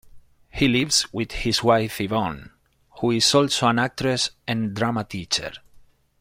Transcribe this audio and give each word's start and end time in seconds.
He 0.49 0.67
lives 0.67 1.13
with 1.13 1.31
his 1.31 1.61
wife 1.61 2.01
Yvonne 2.01 2.49
who 3.01 3.11
is 3.11 3.35
also 3.35 3.67
an 3.67 3.77
actress 3.77 4.31
and 4.47 4.73
drama 4.75 5.03
teacher. 5.03 5.51